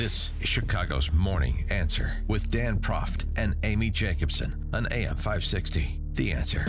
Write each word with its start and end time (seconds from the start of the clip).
This 0.00 0.30
is 0.40 0.48
Chicago's 0.48 1.12
Morning 1.12 1.66
Answer 1.68 2.22
with 2.26 2.50
Dan 2.50 2.78
Proft 2.78 3.26
and 3.36 3.54
Amy 3.64 3.90
Jacobson 3.90 4.70
on 4.72 4.90
AM 4.90 5.14
560. 5.14 6.00
The 6.12 6.32
Answer. 6.32 6.64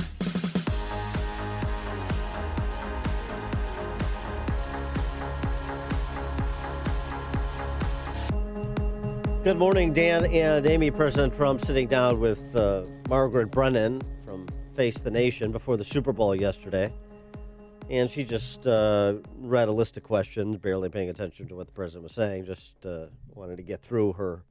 Good 9.46 9.58
morning, 9.58 9.94
Dan 9.94 10.26
and 10.26 10.66
Amy. 10.66 10.92
President 10.92 11.34
Trump 11.34 11.63
sitting 11.63 11.88
down 11.88 12.20
with 12.20 12.54
uh, 12.54 12.82
Margaret 13.08 13.50
Brennan 13.50 14.02
from 14.26 14.46
Face 14.76 15.00
the 15.00 15.10
Nation 15.10 15.54
before 15.54 15.78
the 15.78 15.86
Super 15.86 16.12
Bowl 16.12 16.36
yesterday. 16.36 16.91
And 17.90 18.09
she 18.09 18.23
just 18.23 18.66
uh, 18.68 19.16
read 19.38 19.68
a 19.68 19.72
list 19.72 19.98
of 19.98 20.04
questions, 20.04 20.58
barely 20.58 20.90
paying 20.90 21.09
attention 21.09 21.48
to 21.50 21.55
what 21.55 21.68
the 21.68 21.73
president 21.73 22.04
was 22.04 22.13
saying, 22.13 22.45
just 22.45 22.86
uh, 22.86 23.08
wanted 23.34 23.58
to 23.58 23.63
get 23.63 23.81
through 23.81 24.13
her 24.13 24.44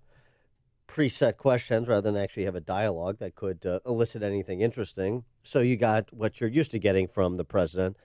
preset 0.90 1.36
questions 1.36 1.88
rather 1.88 2.10
than 2.10 2.20
actually 2.20 2.44
have 2.44 2.56
a 2.56 2.60
dialogue 2.60 3.18
that 3.20 3.34
could 3.34 3.64
uh, 3.64 3.78
elicit 3.86 4.22
anything 4.22 4.60
interesting. 4.60 5.24
So 5.42 5.60
you 5.60 5.76
got 5.76 6.12
what 6.12 6.40
you're 6.40 6.50
used 6.50 6.72
to 6.72 6.78
getting 6.78 7.06
from 7.06 7.36
the 7.36 7.44
president 7.44 7.96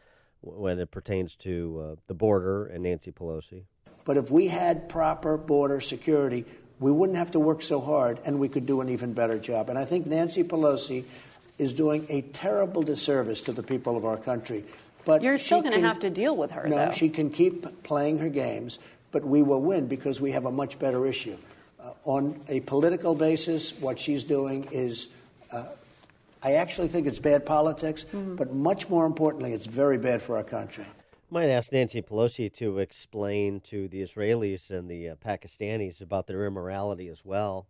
when 0.41 0.79
it 0.79 0.91
pertains 0.91 1.35
to 1.37 1.81
uh, 1.83 1.95
the 2.07 2.13
border 2.13 2.67
and 2.67 2.83
Nancy 2.83 3.11
Pelosi. 3.11 3.63
But 4.05 4.17
if 4.17 4.29
we 4.29 4.47
had 4.47 4.87
proper 4.87 5.35
border 5.35 5.81
security, 5.81 6.45
we 6.79 6.91
wouldn't 6.91 7.17
have 7.17 7.31
to 7.31 7.39
work 7.39 7.63
so 7.63 7.81
hard 7.81 8.19
and 8.23 8.39
we 8.39 8.49
could 8.49 8.67
do 8.67 8.81
an 8.81 8.89
even 8.89 9.13
better 9.13 9.39
job. 9.39 9.69
And 9.69 9.79
I 9.79 9.85
think 9.85 10.05
Nancy 10.05 10.43
Pelosi 10.43 11.05
is 11.57 11.73
doing 11.73 12.05
a 12.09 12.21
terrible 12.21 12.83
disservice 12.83 13.41
to 13.41 13.53
the 13.53 13.63
people 13.63 13.97
of 13.97 14.05
our 14.05 14.17
country. 14.17 14.63
But 15.05 15.21
You're 15.21 15.37
still 15.37 15.61
going 15.61 15.73
to 15.79 15.87
have 15.87 15.99
to 15.99 16.09
deal 16.09 16.35
with 16.35 16.51
her, 16.51 16.67
No, 16.67 16.87
though. 16.87 16.91
she 16.91 17.09
can 17.09 17.29
keep 17.29 17.83
playing 17.83 18.17
her 18.19 18.29
games, 18.29 18.79
but 19.11 19.23
we 19.23 19.43
will 19.43 19.61
win 19.61 19.87
because 19.87 20.19
we 20.19 20.31
have 20.31 20.45
a 20.45 20.51
much 20.51 20.79
better 20.79 21.05
issue. 21.05 21.37
Uh, 21.79 21.91
on 22.05 22.41
a 22.47 22.59
political 22.61 23.13
basis, 23.15 23.79
what 23.79 23.99
she's 23.99 24.23
doing 24.23 24.67
is, 24.71 25.07
uh, 25.51 25.65
I 26.41 26.53
actually 26.53 26.87
think 26.87 27.05
it's 27.07 27.19
bad 27.19 27.45
politics, 27.45 28.03
Mm-hmm. 28.11 28.35
but 28.35 28.53
much 28.53 28.89
more 28.89 29.05
importantly, 29.05 29.53
it's 29.53 29.67
very 29.67 29.97
bad 29.99 30.21
for 30.21 30.37
our 30.37 30.43
country. 30.43 30.85
Might 31.29 31.49
ask 31.49 31.71
Nancy 31.71 32.01
Pelosi 32.01 32.51
to 32.53 32.79
explain 32.79 33.59
to 33.61 33.87
the 33.87 34.01
Israelis 34.01 34.69
and 34.71 34.89
the 34.89 35.09
uh, 35.09 35.15
Pakistanis 35.15 36.01
about 36.01 36.27
their 36.27 36.45
immorality 36.45 37.07
as 37.09 37.23
well. 37.25 37.67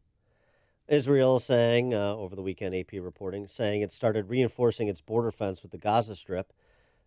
Israel 0.88 1.40
saying 1.40 1.94
uh, 1.94 2.16
over 2.16 2.36
the 2.36 2.42
weekend, 2.44 2.76
AP 2.76 2.92
reporting, 2.94 3.48
saying 3.48 3.82
it 3.82 3.92
started 3.92 4.30
reinforcing 4.30 4.88
its 4.88 5.02
border 5.02 5.32
fence 5.32 5.64
with 5.64 5.72
the 5.72 5.78
Gaza 5.80 6.16
Strip, 6.16 6.54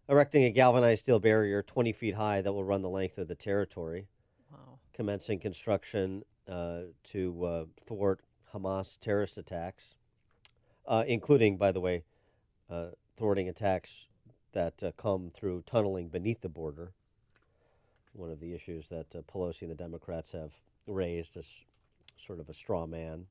erecting 0.09 0.45
a 0.45 0.51
galvanized 0.51 1.01
steel 1.01 1.19
barrier 1.19 1.62
20 1.62 1.92
feet 1.92 2.14
high 2.14 2.41
that 2.41 2.53
will 2.53 2.64
run 2.64 2.83
the 2.83 2.89
length 2.89 3.19
of 3.19 3.28
the 3.28 3.34
territory, 3.34 4.09
Wow. 4.50 4.78
commencing 4.92 5.39
construction 5.39 6.25
uh, 6.48 6.83
to 7.05 7.45
uh, 7.45 7.65
thwart 7.87 8.20
Hamas 8.55 8.98
terrorist 8.98 9.37
attacks, 9.37 9.95
uh, 10.87 11.05
including, 11.06 11.56
by 11.59 11.73
the 11.73 11.81
way, 11.81 12.05
uh, 12.70 12.89
thwarting 13.17 13.48
attacks 13.48 14.06
that 14.53 14.83
uh, 14.83 14.92
come 14.97 15.31
through 15.31 15.62
tunneling 15.67 16.09
beneath 16.09 16.41
the 16.41 16.48
border. 16.48 16.93
One 18.15 18.31
of 18.31 18.41
the 18.41 18.55
issues 18.55 18.89
that 18.89 19.15
uh, 19.15 19.20
Pelosi 19.22 19.62
and 19.62 19.70
the 19.70 19.75
Democrats 19.75 20.33
have 20.33 20.53
raised 20.87 21.37
as 21.37 21.47
sort 22.27 22.41
of 22.41 22.48
a 22.48 22.55
straw 22.55 22.87
man. 22.87 23.27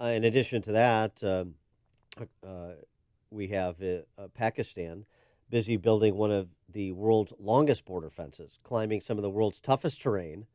Uh, 0.00 0.06
in 0.06 0.24
addition 0.24 0.60
to 0.62 0.72
that, 0.72 1.22
um, 1.22 1.54
uh, 2.44 2.72
we 3.30 3.48
have 3.48 3.80
uh, 3.82 3.98
uh, 4.18 4.26
Pakistan 4.34 5.04
busy 5.50 5.76
building 5.76 6.16
one 6.16 6.30
of 6.30 6.48
the 6.72 6.92
world's 6.92 7.32
longest 7.38 7.84
border 7.84 8.08
fences, 8.08 8.58
climbing 8.62 9.00
some 9.00 9.18
of 9.18 9.22
the 9.22 9.30
world's 9.30 9.60
toughest 9.60 10.00
terrain. 10.00 10.46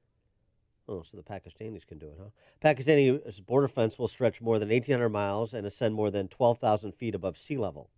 Oh, 0.87 1.03
so 1.03 1.17
the 1.17 1.23
Pakistanis 1.23 1.85
can 1.85 1.97
do 1.97 2.07
it, 2.07 2.17
huh? 2.19 2.29
Pakistani 2.63 3.45
border 3.45 3.67
fence 3.67 3.99
will 3.99 4.07
stretch 4.07 4.41
more 4.41 4.59
than 4.59 4.69
1,800 4.69 5.09
miles 5.09 5.53
and 5.53 5.65
ascend 5.65 5.95
more 5.95 6.11
than 6.11 6.27
12,000 6.27 6.93
feet 6.93 7.15
above 7.15 7.37
sea 7.37 7.57
level 7.57 7.89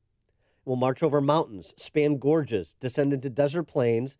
It 0.66 0.70
will 0.70 0.78
march 0.78 1.04
over 1.04 1.22
mountains, 1.22 1.74
span 1.78 2.18
gorges, 2.18 2.76
descend 2.80 3.14
into 3.14 3.30
desert 3.30 3.64
plains, 3.64 4.18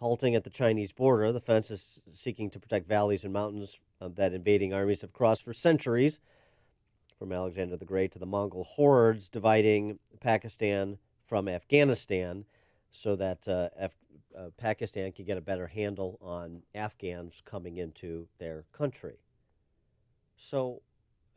halting 0.00 0.34
at 0.34 0.44
the 0.44 0.50
Chinese 0.50 0.92
border. 0.92 1.30
The 1.32 1.40
fence 1.40 1.70
is 1.70 2.00
seeking 2.12 2.50
to 2.50 2.58
protect 2.58 2.88
valleys 2.88 3.24
and 3.24 3.32
mountains 3.32 3.78
that 4.00 4.32
invading 4.32 4.72
armies 4.72 5.02
have 5.02 5.12
crossed 5.12 5.42
for 5.42 5.52
centuries, 5.52 6.18
from 7.18 7.30
Alexander 7.30 7.76
the 7.76 7.84
Great 7.84 8.10
to 8.12 8.18
the 8.18 8.26
Mongol 8.26 8.64
hordes 8.64 9.28
dividing 9.28 10.00
Pakistan 10.18 10.98
from 11.32 11.48
Afghanistan, 11.48 12.44
so 12.90 13.16
that 13.16 13.48
uh, 13.48 13.70
Af- 13.78 13.96
uh, 14.38 14.50
Pakistan 14.58 15.12
can 15.12 15.24
get 15.24 15.38
a 15.38 15.40
better 15.40 15.66
handle 15.66 16.18
on 16.20 16.60
Afghans 16.74 17.40
coming 17.46 17.78
into 17.78 18.28
their 18.38 18.66
country. 18.70 19.14
So, 20.36 20.82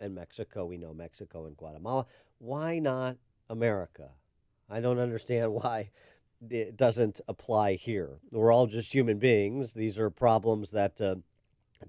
and 0.02 0.14
Mexico, 0.14 0.66
we 0.66 0.76
know 0.76 0.94
Mexico 0.94 1.46
and 1.46 1.56
Guatemala. 1.56 2.08
Why 2.40 2.78
not 2.78 3.16
America? 3.50 4.10
I 4.70 4.82
don't 4.82 5.00
understand 5.00 5.54
why 5.64 5.92
it 6.50 6.76
doesn't 6.76 7.22
apply 7.30 7.76
here. 7.76 8.18
We're 8.32 8.52
all 8.52 8.68
just 8.68 8.94
human 8.94 9.18
beings. 9.18 9.76
These 9.76 9.98
are 9.98 10.10
problems 10.10 10.72
that 10.72 11.00
uh, 11.00 11.16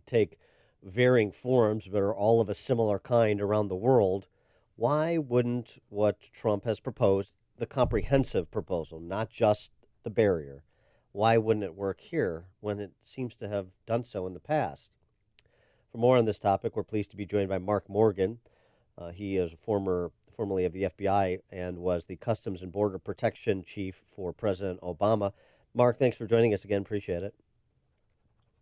take 0.07 0.39
varying 0.81 1.33
forms, 1.33 1.89
but 1.91 2.03
are 2.03 2.15
all 2.15 2.41
of 2.41 2.49
a 2.49 2.55
similar 2.55 3.01
kind 3.01 3.41
around 3.41 3.67
the 3.67 3.75
world. 3.75 4.29
Why 4.77 5.19
wouldn't 5.19 5.83
what 5.89 6.21
Trump 6.33 6.67
has 6.67 6.79
proposed, 6.79 7.33
the 7.59 7.67
comprehensive 7.67 8.51
proposal, 8.51 9.01
not 9.01 9.31
just 9.31 9.71
the 10.03 10.11
barrier, 10.11 10.63
why 11.13 11.39
wouldn't 11.39 11.65
it 11.65 11.75
work 11.75 12.01
here 12.01 12.47
when 12.61 12.79
it 12.79 12.93
seems 13.03 13.35
to 13.37 13.49
have 13.49 13.69
done 13.87 14.05
so 14.05 14.27
in 14.27 14.35
the 14.35 14.41
past? 14.41 14.91
For 15.91 15.99
more 15.99 16.19
on 16.19 16.27
this 16.27 16.39
topic, 16.39 16.77
we're 16.77 16.83
pleased 16.83 17.11
to 17.13 17.17
be 17.17 17.25
joined 17.25 17.49
by 17.49 17.59
Mark 17.59 17.89
Morgan. 17.89 18.39
Uh, 18.99 19.11
he 19.11 19.37
is 19.37 19.53
former, 19.63 20.13
formerly 20.37 20.65
of 20.67 20.73
the 20.73 20.85
FBI 20.85 21.41
and 21.51 21.79
was 21.79 22.05
the 22.05 22.17
Customs 22.17 22.63
and 22.63 22.71
Border 22.71 22.99
Protection 22.99 23.65
Chief 23.65 24.03
for 24.15 24.33
President 24.33 24.81
Obama. 24.83 25.33
Mark, 25.75 25.99
thanks 25.99 26.17
for 26.17 26.27
joining 26.27 26.53
us 26.53 26.65
again. 26.65 26.83
Appreciate 26.83 27.23
it. 27.23 27.35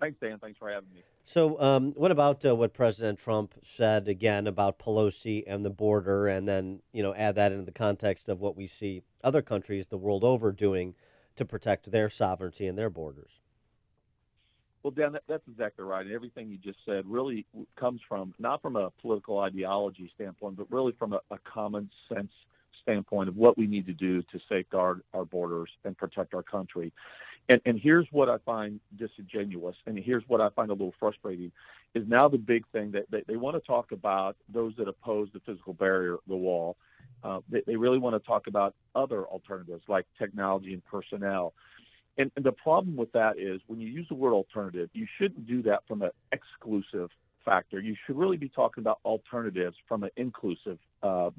Thanks, 0.00 0.18
Dan. 0.20 0.38
Thanks 0.38 0.58
for 0.58 0.70
having 0.70 0.92
me. 0.94 1.02
So, 1.24 1.58
um, 1.60 1.92
what 1.92 2.10
about 2.10 2.44
uh, 2.44 2.54
what 2.54 2.74
President 2.74 3.18
Trump 3.18 3.54
said 3.62 4.08
again 4.08 4.46
about 4.46 4.78
Pelosi 4.78 5.42
and 5.46 5.64
the 5.64 5.70
border, 5.70 6.26
and 6.28 6.46
then 6.46 6.82
you 6.92 7.02
know 7.02 7.14
add 7.14 7.36
that 7.36 7.52
into 7.52 7.64
the 7.64 7.72
context 7.72 8.28
of 8.28 8.40
what 8.40 8.56
we 8.56 8.66
see 8.66 9.02
other 9.22 9.40
countries 9.40 9.86
the 9.86 9.96
world 9.96 10.22
over 10.22 10.52
doing 10.52 10.94
to 11.36 11.44
protect 11.44 11.90
their 11.90 12.10
sovereignty 12.10 12.66
and 12.66 12.76
their 12.76 12.90
borders? 12.90 13.40
Well, 14.82 14.90
Dan, 14.90 15.12
that, 15.12 15.22
that's 15.26 15.48
exactly 15.48 15.84
right. 15.84 16.04
And 16.04 16.14
everything 16.14 16.50
you 16.50 16.58
just 16.58 16.78
said 16.84 17.06
really 17.06 17.46
comes 17.76 18.02
from 18.06 18.34
not 18.38 18.60
from 18.60 18.76
a 18.76 18.90
political 19.00 19.38
ideology 19.38 20.10
standpoint, 20.14 20.56
but 20.56 20.70
really 20.70 20.92
from 20.98 21.14
a, 21.14 21.20
a 21.30 21.38
common 21.38 21.90
sense 22.12 22.30
standpoint 22.82 23.30
of 23.30 23.36
what 23.36 23.56
we 23.56 23.66
need 23.66 23.86
to 23.86 23.94
do 23.94 24.20
to 24.22 24.38
safeguard 24.46 25.02
our 25.14 25.24
borders 25.24 25.70
and 25.84 25.96
protect 25.96 26.34
our 26.34 26.42
country. 26.42 26.92
And, 27.48 27.60
and 27.66 27.78
here's 27.78 28.06
what 28.10 28.28
I 28.30 28.38
find 28.38 28.80
disingenuous, 28.96 29.76
and 29.86 29.98
here's 29.98 30.24
what 30.28 30.40
I 30.40 30.48
find 30.50 30.70
a 30.70 30.72
little 30.72 30.94
frustrating, 30.98 31.52
is 31.94 32.08
now 32.08 32.28
the 32.28 32.38
big 32.38 32.66
thing 32.68 32.92
that 32.92 33.10
they, 33.10 33.22
they 33.26 33.36
want 33.36 33.56
to 33.56 33.60
talk 33.60 33.92
about 33.92 34.36
those 34.48 34.72
that 34.78 34.88
oppose 34.88 35.28
the 35.34 35.40
physical 35.40 35.74
barrier, 35.74 36.16
the 36.26 36.36
wall. 36.36 36.76
Uh, 37.22 37.40
they, 37.50 37.62
they 37.66 37.76
really 37.76 37.98
want 37.98 38.14
to 38.20 38.26
talk 38.26 38.46
about 38.46 38.74
other 38.94 39.24
alternatives 39.24 39.82
like 39.88 40.06
technology 40.18 40.72
and 40.72 40.84
personnel. 40.86 41.52
And, 42.16 42.30
and 42.36 42.44
the 42.44 42.52
problem 42.52 42.96
with 42.96 43.12
that 43.12 43.38
is 43.38 43.60
when 43.66 43.80
you 43.80 43.88
use 43.88 44.06
the 44.08 44.14
word 44.14 44.32
alternative, 44.32 44.88
you 44.92 45.06
shouldn't 45.18 45.46
do 45.46 45.62
that 45.62 45.82
from 45.86 46.02
an 46.02 46.10
exclusive 46.32 47.10
factor. 47.44 47.80
You 47.80 47.96
should 48.06 48.16
really 48.16 48.36
be 48.36 48.48
talking 48.48 48.82
about 48.82 49.00
alternatives 49.04 49.76
from 49.86 50.04
an 50.04 50.10
inclusive 50.16 50.78
uh, 51.02 51.30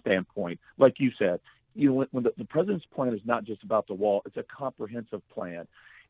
standpoint. 0.00 0.58
Like 0.78 0.98
you 0.98 1.12
said, 1.18 1.40
you 1.74 1.88
know, 1.88 1.94
when, 1.94 2.08
when 2.12 2.24
the, 2.24 2.32
the 2.36 2.44
president's 2.44 2.86
plan 2.94 3.14
is 3.14 3.20
not 3.24 3.44
just 3.44 3.62
about 3.62 3.86
the 3.86 3.94
wall, 3.94 4.22
it's 4.26 4.36
a 4.36 4.44
comprehensive 4.44 5.22
plan. 5.32 5.66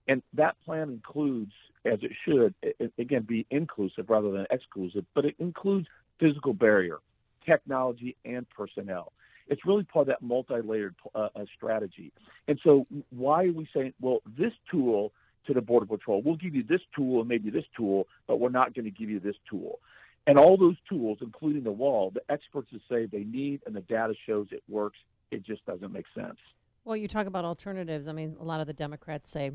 And 0.06 0.22
that 0.34 0.56
plan 0.64 0.90
includes, 0.90 1.52
as 1.84 1.98
it 2.02 2.12
should, 2.24 2.54
it, 2.62 2.92
again, 2.98 3.22
be 3.22 3.46
inclusive 3.50 4.10
rather 4.10 4.30
than 4.30 4.46
exclusive, 4.50 5.04
but 5.14 5.24
it 5.24 5.34
includes 5.38 5.86
physical 6.20 6.52
barrier, 6.52 6.98
technology, 7.46 8.16
and 8.24 8.48
personnel. 8.50 9.12
It's 9.48 9.64
really 9.66 9.84
part 9.84 10.04
of 10.04 10.06
that 10.08 10.22
multi-layered 10.22 10.94
uh, 11.14 11.28
uh, 11.34 11.44
strategy. 11.54 12.12
And 12.48 12.58
so, 12.64 12.86
why 13.10 13.44
are 13.44 13.52
we 13.52 13.68
saying, 13.74 13.92
well, 14.00 14.20
this 14.38 14.52
tool 14.70 15.12
to 15.46 15.52
the 15.52 15.60
Border 15.60 15.86
Patrol, 15.86 16.22
we'll 16.22 16.36
give 16.36 16.54
you 16.54 16.62
this 16.62 16.80
tool 16.96 17.20
and 17.20 17.28
maybe 17.28 17.50
this 17.50 17.64
tool, 17.76 18.06
but 18.26 18.40
we're 18.40 18.48
not 18.48 18.74
going 18.74 18.86
to 18.86 18.90
give 18.90 19.10
you 19.10 19.20
this 19.20 19.36
tool. 19.48 19.80
And 20.26 20.38
all 20.38 20.56
those 20.56 20.76
tools, 20.88 21.18
including 21.20 21.64
the 21.64 21.72
wall, 21.72 22.10
the 22.10 22.22
experts 22.30 22.70
say 22.90 23.04
they 23.04 23.24
need, 23.24 23.60
and 23.66 23.76
the 23.76 23.82
data 23.82 24.14
shows 24.26 24.46
it 24.50 24.62
works. 24.68 24.98
It 25.30 25.42
just 25.42 25.64
doesn't 25.66 25.92
make 25.92 26.06
sense. 26.14 26.38
Well, 26.84 26.96
you 26.96 27.08
talk 27.08 27.26
about 27.26 27.44
alternatives. 27.44 28.08
I 28.08 28.12
mean, 28.12 28.36
a 28.38 28.44
lot 28.44 28.60
of 28.60 28.66
the 28.66 28.72
Democrats 28.72 29.30
say, 29.30 29.52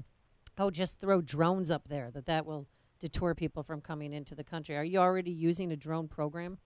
"Oh, 0.58 0.72
just 0.72 1.00
throw 1.00 1.22
drones 1.22 1.72
up 1.72 1.88
there. 1.88 2.12
That 2.12 2.26
that 2.26 2.46
will 2.46 2.68
deter 3.00 3.34
people 3.36 3.64
from 3.64 3.82
coming 3.82 4.14
into 4.14 4.36
the 4.36 4.44
country." 4.44 4.76
Are 4.76 4.84
you 4.84 5.00
already 5.00 5.32
using 5.32 5.72
a 5.72 5.76
drone 5.76 6.08
program? 6.08 6.58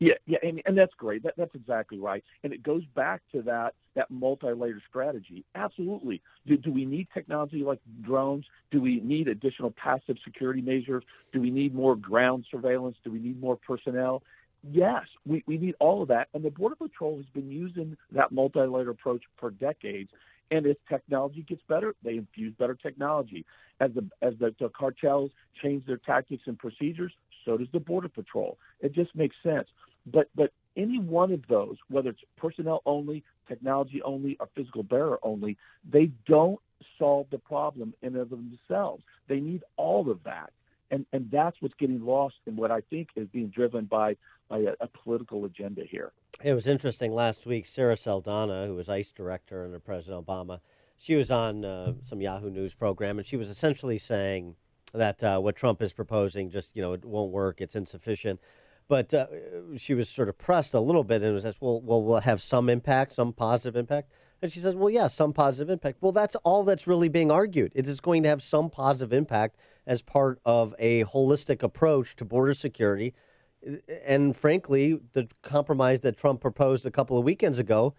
Yeah, 0.00 0.14
yeah, 0.24 0.38
and, 0.42 0.62
and 0.64 0.78
that's 0.78 0.94
great. 0.94 1.22
That, 1.24 1.34
that's 1.36 1.54
exactly 1.54 1.98
right. 1.98 2.24
And 2.42 2.54
it 2.54 2.62
goes 2.62 2.82
back 2.94 3.20
to 3.32 3.42
that 3.42 3.74
that 3.94 4.10
multi-layered 4.10 4.80
strategy. 4.88 5.44
Absolutely. 5.54 6.22
Do, 6.46 6.56
do 6.56 6.72
we 6.72 6.86
need 6.86 7.08
technology 7.12 7.62
like 7.62 7.80
drones? 8.00 8.46
Do 8.70 8.80
we 8.80 9.00
need 9.00 9.28
additional 9.28 9.72
passive 9.72 10.16
security 10.24 10.62
measures? 10.62 11.04
Do 11.32 11.40
we 11.40 11.50
need 11.50 11.74
more 11.74 11.96
ground 11.96 12.46
surveillance? 12.50 12.96
Do 13.04 13.10
we 13.10 13.18
need 13.18 13.40
more 13.40 13.56
personnel? 13.56 14.22
Yes, 14.62 15.04
we, 15.26 15.42
we 15.46 15.56
need 15.56 15.74
all 15.80 16.02
of 16.02 16.08
that. 16.08 16.28
And 16.34 16.44
the 16.44 16.50
Border 16.50 16.76
Patrol 16.76 17.16
has 17.16 17.26
been 17.26 17.50
using 17.50 17.96
that 18.12 18.30
multi-layered 18.32 18.88
approach 18.88 19.22
for 19.38 19.50
decades. 19.50 20.10
And 20.50 20.66
as 20.66 20.76
technology 20.88 21.42
gets 21.42 21.62
better, 21.68 21.94
they 22.02 22.16
infuse 22.16 22.54
better 22.58 22.74
technology. 22.74 23.46
As 23.80 23.92
the 23.94 24.04
as 24.20 24.34
the, 24.38 24.54
the 24.58 24.68
cartels 24.68 25.30
change 25.62 25.86
their 25.86 25.96
tactics 25.96 26.42
and 26.46 26.58
procedures, 26.58 27.12
so 27.44 27.56
does 27.56 27.68
the 27.72 27.80
Border 27.80 28.08
Patrol. 28.08 28.58
It 28.80 28.92
just 28.92 29.14
makes 29.14 29.36
sense. 29.42 29.68
But 30.06 30.28
but 30.34 30.52
any 30.76 30.98
one 30.98 31.32
of 31.32 31.42
those, 31.48 31.76
whether 31.88 32.10
it's 32.10 32.20
personnel 32.36 32.82
only, 32.84 33.22
technology 33.48 34.02
only, 34.02 34.36
or 34.40 34.48
physical 34.54 34.82
bearer 34.82 35.18
only, 35.22 35.56
they 35.90 36.10
don't 36.26 36.60
solve 36.98 37.26
the 37.30 37.38
problem 37.38 37.94
in 38.02 38.16
and 38.16 38.22
of 38.22 38.30
themselves. 38.30 39.02
They 39.28 39.40
need 39.40 39.62
all 39.76 40.10
of 40.10 40.22
that. 40.24 40.52
And 40.90 41.06
and 41.12 41.30
that's 41.30 41.56
what's 41.60 41.74
getting 41.74 42.04
lost 42.04 42.36
in 42.46 42.56
what 42.56 42.70
I 42.70 42.80
think 42.82 43.08
is 43.16 43.28
being 43.28 43.48
driven 43.48 43.84
by, 43.84 44.16
by 44.48 44.58
a, 44.58 44.72
a 44.80 44.88
political 44.88 45.44
agenda 45.44 45.82
here. 45.88 46.12
It 46.42 46.54
was 46.54 46.66
interesting 46.66 47.12
last 47.12 47.46
week. 47.46 47.66
Sarah 47.66 47.96
Saldana, 47.96 48.66
who 48.66 48.74
was 48.74 48.88
ICE 48.88 49.10
director 49.12 49.64
under 49.64 49.78
President 49.78 50.26
Obama, 50.26 50.60
she 50.96 51.14
was 51.14 51.30
on 51.30 51.64
uh, 51.64 51.94
some 52.02 52.20
Yahoo 52.20 52.50
News 52.50 52.74
program, 52.74 53.18
and 53.18 53.26
she 53.26 53.36
was 53.36 53.48
essentially 53.48 53.98
saying 53.98 54.56
that 54.92 55.22
uh, 55.22 55.38
what 55.38 55.56
Trump 55.56 55.80
is 55.80 55.92
proposing 55.92 56.50
just 56.50 56.74
you 56.74 56.82
know 56.82 56.92
it 56.92 57.04
won't 57.04 57.30
work, 57.30 57.60
it's 57.60 57.76
insufficient. 57.76 58.40
But 58.88 59.14
uh, 59.14 59.28
she 59.76 59.94
was 59.94 60.08
sort 60.08 60.28
of 60.28 60.36
pressed 60.36 60.74
a 60.74 60.80
little 60.80 61.04
bit 61.04 61.22
and 61.22 61.32
was 61.32 61.44
asked, 61.44 61.60
well, 61.60 61.80
well, 61.80 62.02
will 62.02 62.18
have 62.18 62.42
some 62.42 62.68
impact, 62.68 63.14
some 63.14 63.32
positive 63.32 63.76
impact? 63.76 64.10
And 64.42 64.50
she 64.50 64.60
says, 64.60 64.74
well, 64.74 64.90
yeah, 64.90 65.06
some 65.06 65.32
positive 65.32 65.68
impact. 65.68 65.98
Well, 66.00 66.12
that's 66.12 66.34
all 66.36 66.64
that's 66.64 66.86
really 66.86 67.08
being 67.08 67.30
argued. 67.30 67.72
It 67.74 67.86
is 67.86 68.00
going 68.00 68.22
to 68.22 68.28
have 68.30 68.42
some 68.42 68.70
positive 68.70 69.12
impact 69.12 69.56
as 69.86 70.00
part 70.00 70.40
of 70.44 70.74
a 70.78 71.04
holistic 71.04 71.62
approach 71.62 72.16
to 72.16 72.24
border 72.24 72.54
security. 72.54 73.14
And 74.06 74.34
frankly, 74.34 74.98
the 75.12 75.28
compromise 75.42 76.00
that 76.00 76.16
Trump 76.16 76.40
proposed 76.40 76.86
a 76.86 76.90
couple 76.90 77.18
of 77.18 77.24
weekends 77.24 77.58
ago 77.58 77.94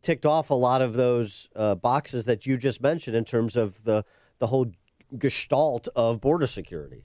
ticked 0.00 0.24
off 0.24 0.48
a 0.48 0.54
lot 0.54 0.80
of 0.80 0.94
those 0.94 1.48
uh, 1.54 1.74
boxes 1.74 2.24
that 2.24 2.46
you 2.46 2.56
just 2.56 2.80
mentioned 2.80 3.14
in 3.14 3.24
terms 3.24 3.56
of 3.56 3.84
the, 3.84 4.04
the 4.38 4.46
whole 4.46 4.72
gestalt 5.18 5.88
of 5.94 6.20
border 6.22 6.46
security. 6.46 7.04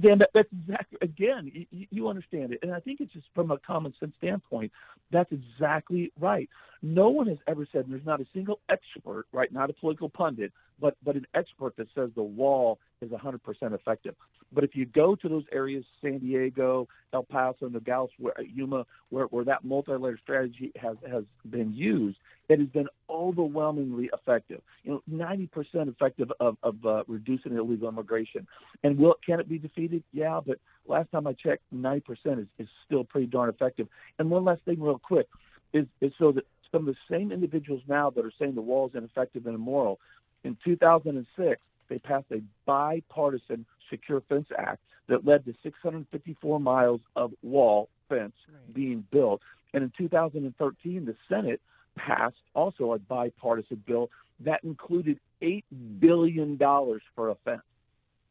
Dan, 0.00 0.18
that, 0.18 0.30
that's 0.32 0.48
exactly 0.50 0.98
again. 1.02 1.66
You 1.70 2.08
understand 2.08 2.54
it, 2.54 2.60
and 2.62 2.72
I 2.72 2.80
think 2.80 3.00
it's 3.02 3.12
just 3.12 3.26
from 3.34 3.50
a 3.50 3.58
common 3.58 3.92
sense 4.00 4.14
standpoint. 4.16 4.72
That's 5.10 5.30
exactly 5.30 6.10
right. 6.18 6.48
No 6.82 7.08
one 7.08 7.26
has 7.26 7.38
ever 7.46 7.66
said, 7.72 7.86
there's 7.88 8.06
not 8.06 8.20
a 8.20 8.26
single 8.32 8.60
expert, 8.68 9.26
right? 9.32 9.52
Not 9.52 9.70
a 9.70 9.72
political 9.72 10.08
pundit, 10.08 10.52
but 10.80 10.96
but 11.04 11.16
an 11.16 11.26
expert 11.34 11.76
that 11.76 11.88
says 11.94 12.10
the 12.14 12.22
wall 12.22 12.78
is 13.00 13.10
100% 13.10 13.38
effective. 13.72 14.14
But 14.52 14.64
if 14.64 14.74
you 14.74 14.86
go 14.86 15.14
to 15.14 15.28
those 15.28 15.44
areas, 15.52 15.84
San 16.00 16.18
Diego, 16.18 16.88
El 17.12 17.22
Paso, 17.24 17.68
Nogales, 17.68 18.10
where, 18.18 18.34
Yuma, 18.40 18.86
where, 19.10 19.26
where 19.26 19.44
that 19.44 19.64
multi-layer 19.64 20.18
strategy 20.22 20.72
has 20.76 20.96
has 21.10 21.24
been 21.50 21.72
used, 21.74 22.18
it 22.48 22.58
has 22.58 22.68
been 22.68 22.88
overwhelmingly 23.10 24.08
effective. 24.12 24.62
You 24.84 25.02
know, 25.08 25.26
90% 25.26 25.88
effective 25.88 26.32
of, 26.40 26.56
of 26.62 26.76
uh, 26.84 27.02
reducing 27.06 27.56
illegal 27.56 27.88
immigration. 27.88 28.46
And 28.84 28.98
will 28.98 29.16
can 29.24 29.40
it 29.40 29.48
be 29.48 29.58
defeated? 29.58 30.02
Yeah, 30.12 30.40
but 30.44 30.58
last 30.86 31.10
time 31.12 31.26
I 31.26 31.34
checked, 31.34 31.62
90% 31.74 32.02
is, 32.40 32.46
is 32.58 32.68
still 32.86 33.04
pretty 33.04 33.26
darn 33.26 33.50
effective. 33.50 33.88
And 34.18 34.30
one 34.30 34.44
last 34.44 34.62
thing, 34.64 34.80
real 34.80 34.98
quick, 34.98 35.26
is, 35.74 35.86
is 36.00 36.12
so 36.18 36.32
that 36.32 36.44
some 36.72 36.88
of 36.88 36.94
the 36.94 37.14
same 37.14 37.32
individuals 37.32 37.82
now 37.88 38.10
that 38.10 38.24
are 38.24 38.32
saying 38.38 38.54
the 38.54 38.60
wall 38.60 38.88
is 38.88 38.94
ineffective 38.94 39.46
and 39.46 39.54
immoral, 39.54 39.98
in 40.44 40.56
2006, 40.64 41.60
they 41.88 41.98
passed 41.98 42.26
a 42.30 42.42
bipartisan 42.66 43.66
Secure 43.90 44.20
Fence 44.28 44.48
Act 44.56 44.80
that 45.08 45.26
led 45.26 45.44
to 45.46 45.54
654 45.62 46.60
miles 46.60 47.00
of 47.16 47.32
wall 47.42 47.88
fence 48.08 48.34
right. 48.52 48.74
being 48.74 49.04
built. 49.10 49.40
And 49.72 49.82
in 49.82 49.92
2013, 49.96 51.04
the 51.04 51.16
Senate 51.28 51.60
passed 51.96 52.36
also 52.54 52.92
a 52.92 52.98
bipartisan 52.98 53.82
bill 53.86 54.10
that 54.40 54.62
included 54.62 55.18
$8 55.42 55.64
billion 55.98 56.58
for 56.58 57.30
a 57.30 57.34
fence. 57.44 57.62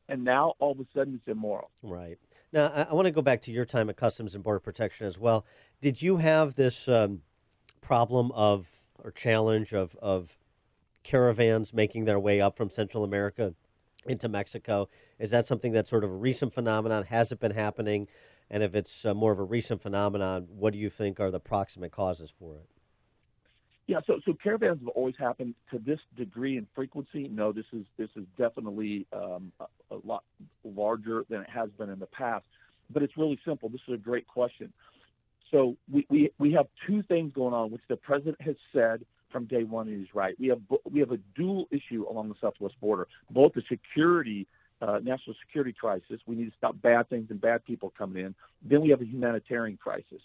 And 0.09 0.23
now 0.23 0.53
all 0.59 0.71
of 0.71 0.79
a 0.79 0.85
sudden 0.93 1.15
it's 1.15 1.27
immoral. 1.27 1.69
Right. 1.83 2.17
Now, 2.53 2.71
I, 2.73 2.83
I 2.83 2.93
want 2.93 3.07
to 3.07 3.11
go 3.11 3.21
back 3.21 3.41
to 3.43 3.51
your 3.51 3.65
time 3.65 3.89
at 3.89 3.97
Customs 3.97 4.35
and 4.35 4.43
Border 4.43 4.59
Protection 4.59 5.05
as 5.05 5.19
well. 5.19 5.45
Did 5.81 6.01
you 6.01 6.17
have 6.17 6.55
this 6.55 6.87
um, 6.87 7.21
problem 7.87 8.33
of 8.33 8.83
or 9.01 9.11
challenge 9.11 9.73
of, 9.73 9.95
of 10.01 10.37
caravans 11.03 11.73
making 11.73 12.03
their 12.03 12.19
way 12.19 12.41
up 12.41 12.57
from 12.57 12.69
Central 12.69 13.05
America 13.05 13.53
into 14.05 14.27
Mexico? 14.27 14.89
Is 15.19 15.29
that 15.29 15.47
something 15.47 15.71
that's 15.71 15.89
sort 15.89 16.03
of 16.03 16.09
a 16.09 16.15
recent 16.15 16.53
phenomenon? 16.53 17.03
Has 17.05 17.31
it 17.31 17.39
been 17.39 17.53
happening? 17.53 18.07
And 18.49 18.61
if 18.61 18.75
it's 18.75 19.05
uh, 19.05 19.13
more 19.13 19.31
of 19.31 19.39
a 19.39 19.43
recent 19.43 19.81
phenomenon, 19.81 20.47
what 20.49 20.73
do 20.73 20.79
you 20.79 20.89
think 20.89 21.21
are 21.21 21.31
the 21.31 21.39
proximate 21.39 21.93
causes 21.93 22.29
for 22.37 22.55
it? 22.55 22.67
Yeah, 23.87 23.99
so 24.05 24.19
so 24.25 24.33
caravans 24.33 24.81
have 24.81 24.89
always 24.89 25.15
happened 25.17 25.55
to 25.71 25.79
this 25.79 25.99
degree 26.17 26.57
and 26.57 26.67
frequency. 26.75 27.29
No, 27.29 27.53
this 27.53 27.63
is 27.71 27.85
this 27.97 28.09
is 28.17 28.25
definitely 28.37 29.07
um, 29.13 29.53
a, 29.61 29.95
a 29.95 29.99
lot 30.03 30.25
larger 30.65 31.23
than 31.29 31.39
it 31.39 31.49
has 31.49 31.69
been 31.77 31.89
in 31.89 31.99
the 31.99 32.07
past. 32.07 32.45
But 32.89 33.01
it's 33.01 33.15
really 33.15 33.39
simple. 33.45 33.69
This 33.69 33.79
is 33.87 33.93
a 33.93 33.97
great 33.97 34.27
question. 34.27 34.73
So 35.51 35.77
we, 35.91 36.05
we, 36.09 36.31
we 36.39 36.51
have 36.53 36.67
two 36.85 37.03
things 37.03 37.31
going 37.33 37.53
on, 37.53 37.71
which 37.71 37.81
the 37.87 37.95
president 37.95 38.41
has 38.41 38.55
said 38.73 39.05
from 39.31 39.45
day 39.45 39.63
one, 39.63 39.87
and 39.87 39.99
he's 39.99 40.13
right. 40.13 40.35
We 40.39 40.47
have 40.47 40.61
we 40.89 40.99
have 40.99 41.11
a 41.11 41.17
dual 41.35 41.67
issue 41.71 42.05
along 42.09 42.29
the 42.29 42.35
southwest 42.39 42.79
border, 42.79 43.07
both 43.29 43.53
the 43.53 43.63
security, 43.69 44.47
uh, 44.81 44.99
national 45.03 45.35
security 45.45 45.73
crisis. 45.73 46.19
We 46.25 46.35
need 46.35 46.45
to 46.45 46.57
stop 46.57 46.81
bad 46.81 47.09
things 47.09 47.27
and 47.29 47.39
bad 47.39 47.65
people 47.65 47.93
coming 47.97 48.25
in. 48.25 48.35
Then 48.63 48.81
we 48.81 48.89
have 48.89 49.01
a 49.01 49.05
humanitarian 49.05 49.77
crisis. 49.77 50.21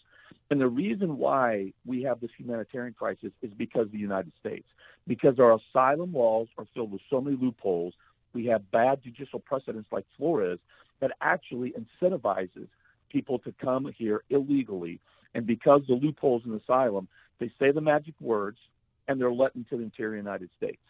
And 0.50 0.60
the 0.60 0.68
reason 0.68 1.18
why 1.18 1.72
we 1.84 2.02
have 2.02 2.20
this 2.20 2.30
humanitarian 2.36 2.94
crisis 2.94 3.32
is 3.42 3.52
because 3.56 3.86
of 3.86 3.92
the 3.92 3.98
United 3.98 4.32
States, 4.38 4.66
because 5.06 5.38
our 5.38 5.58
asylum 5.58 6.12
laws 6.12 6.48
are 6.58 6.66
filled 6.74 6.92
with 6.92 7.00
so 7.10 7.20
many 7.20 7.36
loopholes. 7.36 7.94
We 8.34 8.46
have 8.46 8.70
bad 8.70 9.02
judicial 9.02 9.40
precedents 9.40 9.88
like 9.90 10.04
Flores 10.16 10.58
that 11.00 11.12
actually 11.20 11.72
incentivizes 11.72 12.68
people 13.12 13.38
to 13.40 13.54
come 13.60 13.92
here 13.96 14.22
illegally. 14.30 14.98
And 15.34 15.46
because 15.46 15.82
the 15.86 15.94
loopholes 15.94 16.42
in 16.46 16.54
asylum, 16.54 17.08
they 17.38 17.50
say 17.58 17.70
the 17.70 17.80
magic 17.80 18.14
words 18.20 18.58
and 19.06 19.20
they're 19.20 19.32
let 19.32 19.54
into 19.54 19.76
the 19.76 19.82
interior 19.82 20.16
United 20.16 20.50
States. 20.56 20.82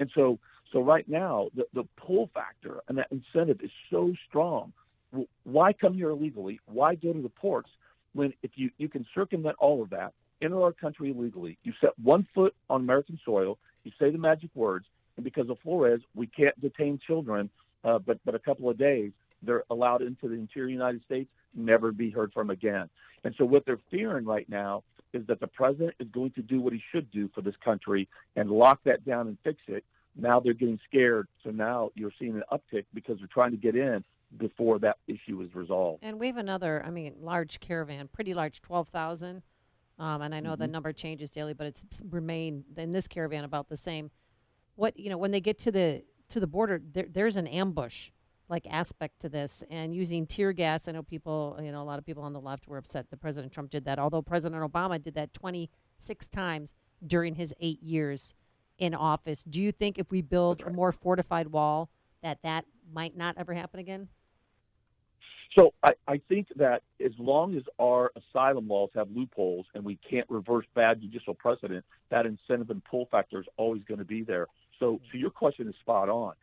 And 0.00 0.10
so, 0.14 0.38
so 0.72 0.80
right 0.80 1.08
now, 1.08 1.48
the, 1.54 1.66
the 1.72 1.84
pull 1.96 2.30
factor 2.34 2.80
and 2.88 2.98
that 2.98 3.08
incentive 3.10 3.60
is 3.62 3.70
so 3.90 4.12
strong. 4.28 4.72
Why 5.44 5.72
come 5.72 5.94
here 5.94 6.10
illegally? 6.10 6.60
Why 6.66 6.96
go 6.96 7.12
to 7.12 7.22
the 7.22 7.28
ports 7.28 7.70
when 8.14 8.32
if 8.42 8.52
you, 8.54 8.70
you 8.78 8.88
can 8.88 9.06
circumvent 9.14 9.56
all 9.58 9.82
of 9.82 9.90
that, 9.90 10.12
enter 10.42 10.60
our 10.62 10.72
country 10.72 11.10
illegally, 11.10 11.58
you 11.62 11.72
set 11.80 11.90
one 12.02 12.26
foot 12.34 12.54
on 12.68 12.80
American 12.80 13.18
soil, 13.24 13.58
you 13.84 13.92
say 13.98 14.10
the 14.10 14.18
magic 14.18 14.50
words, 14.54 14.86
and 15.16 15.24
because 15.24 15.48
of 15.48 15.58
Flores, 15.60 16.00
we 16.14 16.26
can't 16.26 16.58
detain 16.60 16.98
children, 17.06 17.50
uh, 17.84 17.98
but 17.98 18.18
but 18.24 18.34
a 18.34 18.38
couple 18.38 18.68
of 18.68 18.78
days 18.78 19.12
they're 19.44 19.64
allowed 19.70 20.02
into 20.02 20.28
the 20.28 20.34
interior 20.34 20.70
United 20.70 21.02
States, 21.04 21.30
never 21.54 21.92
be 21.92 22.10
heard 22.10 22.32
from 22.32 22.50
again. 22.50 22.88
And 23.24 23.34
so 23.38 23.44
what 23.44 23.64
they're 23.64 23.80
fearing 23.90 24.24
right 24.24 24.48
now 24.48 24.82
is 25.12 25.26
that 25.28 25.40
the 25.40 25.46
president 25.46 25.94
is 26.00 26.08
going 26.12 26.32
to 26.32 26.42
do 26.42 26.60
what 26.60 26.72
he 26.72 26.82
should 26.92 27.10
do 27.10 27.30
for 27.34 27.40
this 27.40 27.54
country 27.64 28.08
and 28.36 28.50
lock 28.50 28.80
that 28.84 29.04
down 29.04 29.28
and 29.28 29.38
fix 29.44 29.58
it. 29.68 29.84
Now 30.16 30.40
they're 30.40 30.54
getting 30.54 30.78
scared. 30.88 31.28
So 31.42 31.50
now 31.50 31.90
you're 31.94 32.12
seeing 32.18 32.34
an 32.34 32.42
uptick 32.52 32.84
because 32.92 33.18
they're 33.18 33.28
trying 33.32 33.52
to 33.52 33.56
get 33.56 33.76
in 33.76 34.04
before 34.36 34.78
that 34.80 34.98
issue 35.06 35.40
is 35.42 35.54
resolved. 35.54 36.00
And 36.02 36.18
we 36.18 36.26
have 36.26 36.36
another, 36.36 36.82
I 36.84 36.90
mean, 36.90 37.14
large 37.20 37.60
caravan, 37.60 38.08
pretty 38.12 38.34
large, 38.34 38.60
12,000. 38.60 39.42
Um, 39.98 40.22
and 40.22 40.34
I 40.34 40.40
know 40.40 40.52
mm-hmm. 40.52 40.62
the 40.62 40.68
number 40.68 40.92
changes 40.92 41.30
daily, 41.30 41.54
but 41.54 41.68
it's 41.68 42.02
remained 42.10 42.64
in 42.76 42.92
this 42.92 43.06
caravan 43.06 43.44
about 43.44 43.68
the 43.68 43.76
same. 43.76 44.10
What, 44.74 44.98
you 44.98 45.08
know, 45.08 45.18
when 45.18 45.30
they 45.30 45.40
get 45.40 45.58
to 45.60 45.72
the 45.72 46.02
to 46.30 46.40
the 46.40 46.46
border, 46.48 46.82
there, 46.92 47.06
there's 47.08 47.36
an 47.36 47.46
ambush 47.46 48.10
like 48.54 48.66
aspect 48.70 49.18
to 49.18 49.28
this 49.28 49.64
and 49.68 49.92
using 49.92 50.26
tear 50.26 50.52
gas. 50.52 50.86
I 50.86 50.92
know 50.92 51.02
people, 51.02 51.58
you 51.60 51.72
know, 51.72 51.82
a 51.82 51.84
lot 51.84 51.98
of 51.98 52.06
people 52.06 52.22
on 52.22 52.32
the 52.32 52.40
left 52.40 52.68
were 52.68 52.78
upset 52.78 53.10
that 53.10 53.20
President 53.20 53.52
Trump 53.52 53.68
did 53.68 53.84
that, 53.86 53.98
although 53.98 54.22
President 54.22 54.62
Obama 54.62 55.02
did 55.02 55.14
that 55.14 55.34
26 55.34 56.28
times 56.28 56.72
during 57.04 57.34
his 57.34 57.52
eight 57.58 57.82
years 57.82 58.32
in 58.78 58.94
office. 58.94 59.42
Do 59.42 59.60
you 59.60 59.72
think 59.72 59.98
if 59.98 60.12
we 60.12 60.22
build 60.22 60.62
a 60.62 60.70
more 60.70 60.92
fortified 60.92 61.48
wall 61.48 61.90
that 62.22 62.38
that 62.44 62.64
might 62.92 63.16
not 63.16 63.34
ever 63.36 63.54
happen 63.54 63.80
again? 63.80 64.06
So 65.58 65.74
I, 65.82 65.94
I 66.06 66.20
think 66.28 66.46
that 66.54 66.82
as 67.04 67.12
long 67.18 67.56
as 67.56 67.64
our 67.80 68.12
asylum 68.16 68.68
laws 68.68 68.90
have 68.94 69.08
loopholes 69.10 69.66
and 69.74 69.84
we 69.84 69.98
can't 70.08 70.30
reverse 70.30 70.66
bad 70.76 71.00
judicial 71.00 71.34
precedent, 71.34 71.84
that 72.10 72.24
incentive 72.24 72.70
and 72.70 72.84
pull 72.84 73.08
factor 73.10 73.40
is 73.40 73.46
always 73.56 73.82
going 73.82 73.98
to 73.98 74.04
be 74.04 74.22
there. 74.22 74.46
So, 74.78 75.00
so 75.10 75.18
your 75.18 75.30
question 75.30 75.68
is 75.68 75.74
spot 75.80 76.08
on. 76.08 76.34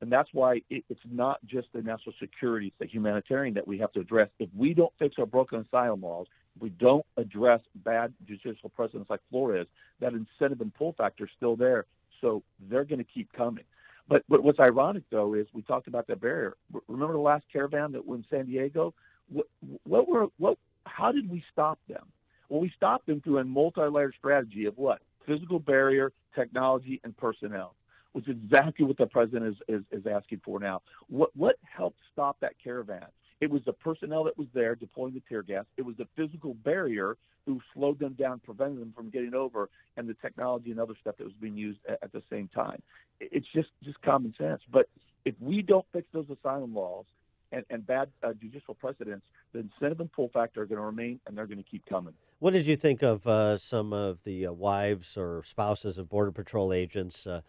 And 0.00 0.10
that's 0.10 0.28
why 0.32 0.62
it, 0.70 0.84
it's 0.88 1.00
not 1.10 1.38
just 1.46 1.68
the 1.72 1.82
national 1.82 2.14
security, 2.18 2.68
it's 2.68 2.76
the 2.78 2.86
humanitarian 2.86 3.54
that 3.54 3.66
we 3.68 3.78
have 3.78 3.92
to 3.92 4.00
address. 4.00 4.28
If 4.38 4.48
we 4.56 4.72
don't 4.74 4.92
fix 4.98 5.16
our 5.18 5.26
broken 5.26 5.60
asylum 5.60 6.02
laws, 6.02 6.26
if 6.56 6.62
we 6.62 6.70
don't 6.70 7.04
address 7.16 7.60
bad 7.84 8.12
judicial 8.26 8.70
precedents 8.70 9.10
like 9.10 9.20
Flores, 9.30 9.66
that 10.00 10.12
incentive 10.14 10.60
and 10.60 10.74
pull 10.74 10.94
factor 10.94 11.24
is 11.24 11.30
still 11.36 11.56
there. 11.56 11.84
So 12.20 12.42
they're 12.68 12.84
going 12.84 12.98
to 12.98 13.04
keep 13.04 13.32
coming. 13.32 13.64
But, 14.08 14.24
but 14.28 14.42
what's 14.42 14.58
ironic 14.58 15.04
though 15.10 15.34
is 15.34 15.46
we 15.52 15.62
talked 15.62 15.86
about 15.86 16.06
that 16.08 16.20
barrier. 16.20 16.56
Remember 16.88 17.14
the 17.14 17.20
last 17.20 17.44
caravan 17.52 17.92
that 17.92 18.06
went 18.06 18.24
in 18.30 18.38
San 18.38 18.46
Diego? 18.46 18.94
What, 19.28 19.46
what 19.84 20.08
were 20.08 20.26
what? 20.38 20.58
How 20.86 21.12
did 21.12 21.30
we 21.30 21.44
stop 21.52 21.78
them? 21.88 22.06
Well, 22.48 22.60
we 22.60 22.72
stopped 22.76 23.06
them 23.06 23.20
through 23.20 23.38
a 23.38 23.44
multi-layered 23.44 24.14
strategy 24.18 24.64
of 24.64 24.76
what? 24.76 25.00
Physical 25.26 25.60
barrier, 25.60 26.12
technology, 26.34 27.00
and 27.04 27.16
personnel, 27.16 27.76
is 28.14 28.24
exactly 28.26 28.84
what 28.84 28.96
the 28.98 29.06
president 29.06 29.56
is, 29.68 29.80
is, 29.80 29.82
is 30.00 30.06
asking 30.06 30.40
for 30.44 30.58
now. 30.58 30.82
What 31.08 31.30
what 31.36 31.56
helped 31.62 31.98
stop 32.12 32.38
that 32.40 32.54
caravan? 32.62 33.06
It 33.40 33.50
was 33.50 33.62
the 33.64 33.72
personnel 33.72 34.24
that 34.24 34.36
was 34.36 34.48
there 34.52 34.74
deploying 34.74 35.14
the 35.14 35.22
tear 35.28 35.42
gas. 35.42 35.64
It 35.78 35.82
was 35.82 35.96
the 35.96 36.06
physical 36.14 36.54
barrier 36.54 37.16
who 37.46 37.60
slowed 37.72 37.98
them 37.98 38.12
down, 38.12 38.40
prevented 38.44 38.80
them 38.80 38.92
from 38.94 39.08
getting 39.08 39.34
over, 39.34 39.70
and 39.96 40.06
the 40.08 40.14
technology 40.14 40.70
and 40.70 40.78
other 40.78 40.94
stuff 41.00 41.16
that 41.16 41.24
was 41.24 41.32
being 41.40 41.56
used 41.56 41.78
at, 41.88 41.98
at 42.02 42.12
the 42.12 42.22
same 42.30 42.48
time. 42.48 42.82
It's 43.20 43.46
just 43.54 43.68
just 43.82 44.00
common 44.02 44.34
sense. 44.36 44.60
But 44.70 44.88
if 45.24 45.34
we 45.40 45.62
don't 45.62 45.86
fix 45.92 46.06
those 46.12 46.26
asylum 46.30 46.74
laws 46.74 47.06
and, 47.52 47.64
and 47.70 47.86
bad 47.86 48.08
uh, 48.22 48.32
judicial 48.34 48.74
precedents, 48.74 49.26
the 49.52 49.60
incentive 49.60 50.00
and 50.00 50.12
pull 50.12 50.28
factor 50.28 50.62
are 50.62 50.66
going 50.66 50.78
to 50.78 50.84
remain, 50.84 51.20
and 51.26 51.36
they're 51.36 51.46
going 51.46 51.62
to 51.62 51.68
keep 51.68 51.84
coming. 51.86 52.14
What 52.38 52.52
did 52.52 52.66
you 52.66 52.76
think 52.76 53.02
of 53.02 53.26
uh, 53.26 53.58
some 53.58 53.92
of 53.92 54.22
the 54.24 54.46
uh, 54.46 54.52
wives 54.52 55.16
or 55.16 55.42
spouses 55.44 55.98
of 55.98 56.08
Border 56.08 56.32
Patrol 56.32 56.72
agents 56.72 57.26
uh, 57.26 57.40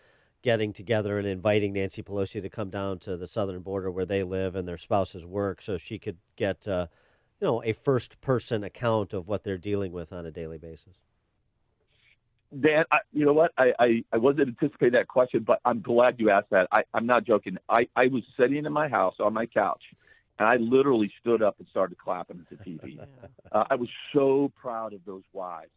getting 0.42 0.74
together 0.74 1.18
and 1.18 1.28
inviting 1.28 1.74
Nancy 1.74 2.02
Pelosi 2.02 2.42
to 2.42 2.50
come 2.50 2.70
down 2.70 3.00
to 3.00 3.18
the 3.18 3.28
southern 3.28 3.62
border 3.62 3.92
where 3.92 4.06
they 4.06 4.24
live 4.24 4.56
and 4.56 4.68
their 4.68 4.78
spouses 4.78 5.26
work 5.26 5.62
so 5.62 5.78
she 5.78 6.00
could 6.00 6.18
get, 6.36 6.68
uh, 6.68 6.88
you 7.40 7.48
know, 7.48 7.64
a 7.64 7.74
first 7.74 8.20
person 8.22 8.64
account 8.64 9.14
of 9.14 9.28
what 9.28 9.44
they're 9.44 9.58
dealing 9.58 9.92
with 9.92 10.12
on 10.12 10.26
a 10.26 10.32
daily 10.32 10.58
basis? 10.58 10.96
Dan, 12.60 12.84
I, 12.92 12.98
you 13.14 13.26
know 13.26 13.34
what? 13.34 13.52
I, 13.58 13.72
I, 13.80 14.04
I 14.12 14.18
wasn't 14.18 14.50
anticipating 14.50 14.94
that 14.94 15.08
question, 15.08 15.44
but 15.44 15.62
I'm 15.64 15.82
glad 15.82 16.16
you 16.20 16.32
asked 16.32 16.50
that. 16.50 16.68
I, 16.72 16.84
I'm 16.94 17.06
not 17.06 17.24
joking. 17.24 17.58
I, 17.70 17.88
I 17.96 18.08
was 18.08 18.24
sitting 18.38 18.66
in 18.66 18.74
my 18.74 18.90
house 18.90 19.16
on 19.20 19.34
my 19.34 19.46
couch, 19.46 19.84
and 20.38 20.50
I 20.50 20.58
literally 20.58 21.12
stood 21.22 21.42
up 21.42 21.56
and 21.60 21.68
started 21.70 21.98
clapping 21.98 22.42
at 22.42 22.58
the 22.58 22.64
TV. 22.70 23.00
uh, 23.52 23.64
I 23.70 23.76
was 23.76 23.88
so 24.14 24.52
proud 24.60 24.92
of 24.94 25.00
those 25.06 25.24
wives 25.32 25.72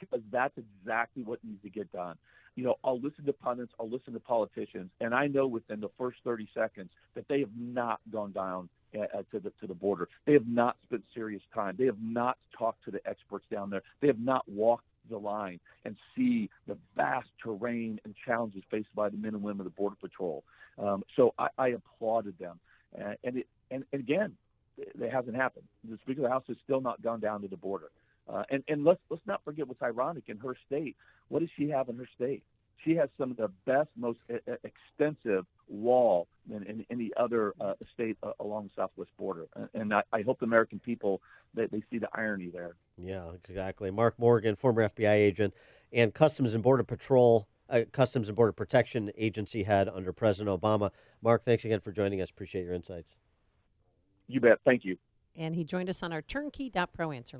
because 0.00 0.22
that's 0.30 0.54
exactly 0.56 1.22
what 1.22 1.38
needs 1.44 1.62
to 1.62 1.70
get 1.70 1.90
done. 1.92 2.16
You 2.56 2.64
know, 2.64 2.74
I'll 2.84 3.00
listen 3.00 3.24
to 3.26 3.32
pundits, 3.32 3.72
I'll 3.78 3.88
listen 3.88 4.12
to 4.12 4.20
politicians, 4.20 4.90
and 5.00 5.14
I 5.14 5.28
know 5.28 5.46
within 5.46 5.80
the 5.80 5.90
first 5.96 6.18
30 6.24 6.48
seconds 6.52 6.90
that 7.14 7.26
they 7.28 7.40
have 7.40 7.56
not 7.56 8.00
gone 8.12 8.32
down 8.32 8.68
uh, 8.94 9.02
uh, 9.02 9.22
to 9.30 9.38
the 9.38 9.52
to 9.60 9.66
the 9.68 9.74
border. 9.74 10.08
They 10.26 10.32
have 10.32 10.48
not 10.48 10.76
spent 10.86 11.04
serious 11.14 11.42
time. 11.54 11.76
They 11.78 11.86
have 11.86 12.02
not 12.02 12.38
talked 12.58 12.84
to 12.86 12.90
the 12.90 13.00
experts 13.08 13.46
down 13.50 13.70
there. 13.70 13.82
They 14.00 14.08
have 14.08 14.18
not 14.18 14.48
walked 14.48 14.84
the 15.08 15.16
line 15.18 15.60
and 15.84 15.96
see 16.16 16.50
the 16.66 16.76
vast 16.96 17.28
terrain 17.42 18.00
and 18.04 18.14
challenges 18.26 18.62
faced 18.70 18.94
by 18.94 19.08
the 19.08 19.16
men 19.16 19.34
and 19.34 19.42
women 19.42 19.60
of 19.60 19.64
the 19.64 19.76
Border 19.76 19.96
Patrol. 20.00 20.44
Um, 20.78 21.04
so 21.16 21.34
I, 21.38 21.48
I 21.56 21.68
applauded 21.68 22.38
them, 22.38 22.58
uh, 23.00 23.14
and 23.22 23.38
it 23.38 23.46
and, 23.70 23.84
and 23.92 24.00
again, 24.00 24.32
it 24.76 25.12
hasn't 25.12 25.36
happened. 25.36 25.64
The 25.88 25.98
Speaker 26.02 26.20
of 26.20 26.24
the 26.24 26.30
House 26.30 26.44
has 26.48 26.56
still 26.64 26.80
not 26.80 27.02
gone 27.02 27.20
down 27.20 27.42
to 27.42 27.48
the 27.48 27.56
border. 27.56 27.90
Uh, 28.32 28.44
and 28.50 28.62
and 28.68 28.84
let's 28.84 29.00
let's 29.10 29.26
not 29.26 29.42
forget 29.44 29.66
what's 29.66 29.82
ironic 29.82 30.24
in 30.28 30.38
her 30.38 30.56
state. 30.66 30.96
What 31.28 31.40
does 31.40 31.48
she 31.56 31.68
have 31.70 31.88
in 31.88 31.96
her 31.96 32.08
state? 32.14 32.42
She 32.84 32.94
has 32.96 33.08
some 33.18 33.30
of 33.30 33.36
the 33.36 33.48
best, 33.66 33.88
most 33.96 34.18
uh, 34.32 34.54
extensive 34.64 35.44
wall 35.68 36.28
than 36.48 36.62
in 36.62 36.86
any 36.90 37.10
other 37.16 37.52
uh, 37.60 37.74
state 37.92 38.16
uh, 38.22 38.32
along 38.40 38.64
the 38.64 38.70
southwest 38.74 39.10
border. 39.18 39.48
And 39.74 39.92
I, 39.92 40.02
I, 40.14 40.22
hope 40.22 40.40
the 40.40 40.46
American 40.46 40.78
people 40.78 41.20
that 41.52 41.70
they 41.70 41.82
see 41.90 41.98
the 41.98 42.08
irony 42.14 42.48
there. 42.48 42.76
Yeah, 42.96 43.32
exactly. 43.34 43.90
Mark 43.90 44.18
Morgan, 44.18 44.56
former 44.56 44.88
FBI 44.88 45.12
agent 45.12 45.52
and 45.92 46.14
Customs 46.14 46.54
and 46.54 46.62
Border 46.62 46.82
Patrol, 46.82 47.46
uh, 47.68 47.82
Customs 47.92 48.28
and 48.28 48.36
Border 48.36 48.52
Protection 48.52 49.10
Agency 49.14 49.64
head 49.64 49.86
under 49.86 50.12
President 50.12 50.58
Obama. 50.58 50.90
Mark, 51.20 51.44
thanks 51.44 51.66
again 51.66 51.80
for 51.80 51.92
joining 51.92 52.22
us. 52.22 52.30
Appreciate 52.30 52.64
your 52.64 52.74
insights. 52.74 53.14
You 54.26 54.40
bet. 54.40 54.58
Thank 54.64 54.86
you. 54.86 54.96
And 55.36 55.54
he 55.54 55.64
joined 55.64 55.90
us 55.90 56.02
on 56.02 56.12
our 56.12 56.22
turnkey.pro 56.22 57.12
answer 57.12 57.36
line. 57.36 57.38